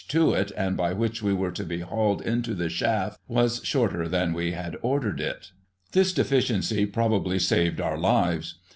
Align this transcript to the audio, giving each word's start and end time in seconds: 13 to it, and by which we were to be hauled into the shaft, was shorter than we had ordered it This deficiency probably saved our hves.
13 0.09 0.09
to 0.27 0.33
it, 0.33 0.51
and 0.57 0.75
by 0.75 0.93
which 0.93 1.21
we 1.21 1.31
were 1.31 1.51
to 1.51 1.63
be 1.63 1.81
hauled 1.81 2.23
into 2.23 2.55
the 2.55 2.69
shaft, 2.69 3.19
was 3.27 3.63
shorter 3.63 4.07
than 4.07 4.33
we 4.33 4.51
had 4.51 4.75
ordered 4.81 5.19
it 5.21 5.51
This 5.91 6.11
deficiency 6.11 6.87
probably 6.87 7.37
saved 7.37 7.79
our 7.79 7.97
hves. 7.97 8.55